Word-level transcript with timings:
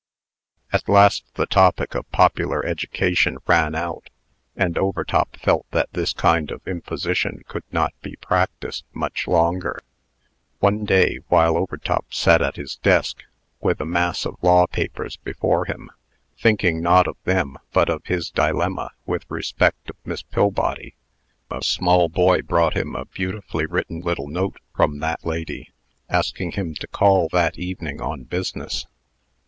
At 0.73 0.89
last 0.89 1.25
the 1.35 1.45
topic 1.45 1.93
of 1.93 2.09
Popular 2.11 2.65
Education 2.65 3.37
ran 3.45 3.75
out; 3.75 4.09
and 4.57 4.75
Overtop 4.75 5.35
felt 5.37 5.67
that 5.73 5.93
this 5.93 6.11
kind 6.11 6.49
of 6.49 6.67
imposition 6.67 7.43
could 7.47 7.65
not 7.71 7.93
be 8.01 8.15
practised 8.15 8.83
much 8.93 9.27
longer. 9.27 9.79
One 10.57 10.85
day, 10.85 11.17
while 11.27 11.55
Overtop 11.55 12.11
sat 12.15 12.41
at 12.41 12.55
his 12.55 12.77
desk, 12.77 13.21
with 13.59 13.79
a 13.79 13.85
mass 13.85 14.25
of 14.25 14.37
law 14.41 14.65
papers 14.65 15.17
before 15.17 15.65
him, 15.65 15.91
thinking 16.35 16.81
not 16.81 17.05
of 17.07 17.17
them 17.25 17.59
but 17.71 17.87
of 17.87 18.03
his 18.05 18.31
dilemma 18.31 18.89
with 19.05 19.29
respect 19.29 19.91
of 19.91 19.97
Miss 20.03 20.23
Pillbody, 20.23 20.95
a 21.51 21.61
small 21.61 22.09
boy 22.09 22.41
brought 22.41 22.75
him 22.75 22.95
a 22.95 23.05
beautifully 23.05 23.67
written 23.67 23.99
little 24.01 24.27
note 24.27 24.57
from 24.75 24.97
that 25.01 25.23
lady, 25.23 25.71
asking 26.09 26.53
him 26.53 26.73
to 26.73 26.87
call 26.87 27.29
that 27.31 27.59
evening 27.59 28.01
on 28.01 28.23
business. 28.23 28.87